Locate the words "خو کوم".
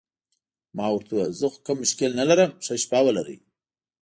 1.51-1.77